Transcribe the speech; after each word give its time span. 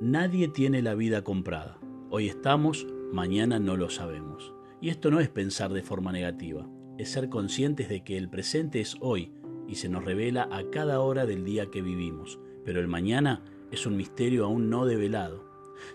Nadie 0.00 0.48
tiene 0.48 0.80
la 0.80 0.94
vida 0.94 1.22
comprada. 1.22 1.78
Hoy 2.08 2.26
estamos, 2.28 2.86
mañana 3.12 3.58
no 3.58 3.76
lo 3.76 3.90
sabemos. 3.90 4.54
Y 4.80 4.88
esto 4.88 5.10
no 5.10 5.20
es 5.20 5.28
pensar 5.28 5.74
de 5.74 5.82
forma 5.82 6.10
negativa, 6.10 6.66
es 6.96 7.10
ser 7.10 7.28
conscientes 7.28 7.90
de 7.90 8.02
que 8.02 8.16
el 8.16 8.30
presente 8.30 8.80
es 8.80 8.96
hoy 9.00 9.30
y 9.68 9.74
se 9.74 9.90
nos 9.90 10.02
revela 10.02 10.48
a 10.50 10.70
cada 10.70 11.00
hora 11.00 11.26
del 11.26 11.44
día 11.44 11.66
que 11.66 11.82
vivimos, 11.82 12.40
pero 12.64 12.80
el 12.80 12.88
mañana 12.88 13.44
es 13.70 13.84
un 13.84 13.98
misterio 13.98 14.46
aún 14.46 14.70
no 14.70 14.86
develado. 14.86 15.44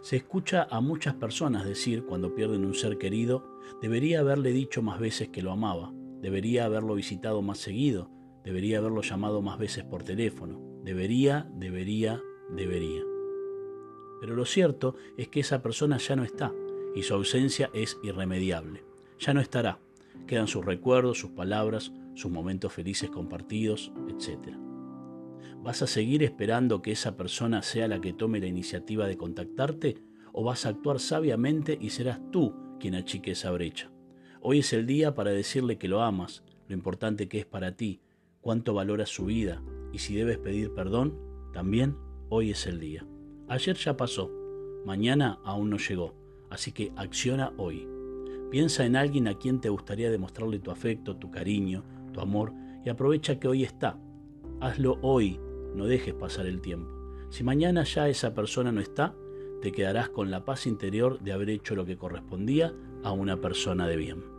Se 0.01 0.17
escucha 0.17 0.67
a 0.69 0.81
muchas 0.81 1.15
personas 1.15 1.65
decir 1.65 2.05
cuando 2.05 2.35
pierden 2.35 2.63
un 2.63 2.75
ser 2.75 2.99
querido, 2.99 3.57
debería 3.81 4.19
haberle 4.19 4.51
dicho 4.51 4.83
más 4.83 4.99
veces 4.99 5.29
que 5.29 5.41
lo 5.41 5.51
amaba, 5.51 5.91
debería 6.21 6.65
haberlo 6.65 6.93
visitado 6.93 7.41
más 7.41 7.57
seguido, 7.57 8.11
debería 8.43 8.77
haberlo 8.77 9.01
llamado 9.01 9.41
más 9.41 9.57
veces 9.57 9.83
por 9.83 10.03
teléfono, 10.03 10.61
debería, 10.83 11.49
debería, 11.55 12.21
debería. 12.55 13.01
Pero 14.19 14.35
lo 14.35 14.45
cierto 14.45 14.95
es 15.17 15.27
que 15.27 15.41
esa 15.41 15.61
persona 15.61 15.97
ya 15.97 16.15
no 16.15 16.23
está 16.23 16.53
y 16.95 17.03
su 17.03 17.13
ausencia 17.13 17.69
es 17.73 17.97
irremediable. 18.03 18.83
Ya 19.19 19.33
no 19.33 19.41
estará. 19.41 19.79
Quedan 20.27 20.47
sus 20.47 20.65
recuerdos, 20.65 21.19
sus 21.19 21.31
palabras, 21.31 21.91
sus 22.15 22.31
momentos 22.31 22.73
felices 22.73 23.09
compartidos, 23.09 23.91
etc. 24.07 24.55
¿Vas 25.61 25.81
a 25.81 25.87
seguir 25.87 26.23
esperando 26.23 26.81
que 26.81 26.91
esa 26.91 27.17
persona 27.17 27.61
sea 27.61 27.87
la 27.87 27.99
que 27.99 28.13
tome 28.13 28.39
la 28.39 28.47
iniciativa 28.47 29.07
de 29.07 29.17
contactarte 29.17 29.97
o 30.31 30.43
vas 30.43 30.65
a 30.65 30.69
actuar 30.69 30.99
sabiamente 30.99 31.77
y 31.79 31.89
serás 31.89 32.19
tú 32.31 32.55
quien 32.79 32.95
achique 32.95 33.31
esa 33.31 33.51
brecha? 33.51 33.91
Hoy 34.41 34.59
es 34.59 34.73
el 34.73 34.85
día 34.85 35.15
para 35.15 35.31
decirle 35.31 35.77
que 35.77 35.87
lo 35.87 36.01
amas, 36.01 36.43
lo 36.67 36.75
importante 36.75 37.27
que 37.27 37.39
es 37.39 37.45
para 37.45 37.75
ti, 37.75 37.99
cuánto 38.41 38.73
valoras 38.73 39.09
su 39.09 39.25
vida 39.25 39.61
y 39.91 39.99
si 39.99 40.15
debes 40.15 40.37
pedir 40.37 40.73
perdón, 40.73 41.19
también 41.51 41.97
hoy 42.29 42.51
es 42.51 42.67
el 42.67 42.79
día. 42.79 43.05
Ayer 43.47 43.75
ya 43.75 43.95
pasó, 43.95 44.31
mañana 44.85 45.39
aún 45.43 45.69
no 45.69 45.77
llegó, 45.77 46.15
así 46.49 46.71
que 46.71 46.91
acciona 46.95 47.53
hoy. 47.57 47.87
Piensa 48.49 48.85
en 48.85 48.95
alguien 48.95 49.27
a 49.27 49.35
quien 49.35 49.61
te 49.61 49.69
gustaría 49.69 50.09
demostrarle 50.09 50.57
tu 50.57 50.71
afecto, 50.71 51.17
tu 51.17 51.29
cariño, 51.29 51.83
tu 52.11 52.21
amor 52.21 52.53
y 52.83 52.89
aprovecha 52.89 53.39
que 53.39 53.47
hoy 53.47 53.63
está. 53.63 53.99
Hazlo 54.61 54.97
hoy, 55.03 55.39
no 55.75 55.85
dejes 55.85 56.15
pasar 56.15 56.47
el 56.47 56.59
tiempo. 56.59 56.89
Si 57.29 57.43
mañana 57.43 57.83
ya 57.83 58.09
esa 58.09 58.33
persona 58.33 58.71
no 58.71 58.81
está, 58.81 59.13
te 59.61 59.71
quedarás 59.71 60.09
con 60.09 60.31
la 60.31 60.43
paz 60.43 60.65
interior 60.65 61.19
de 61.19 61.31
haber 61.31 61.51
hecho 61.51 61.75
lo 61.75 61.85
que 61.85 61.97
correspondía 61.97 62.73
a 63.03 63.11
una 63.11 63.41
persona 63.41 63.87
de 63.87 63.97
bien. 63.97 64.34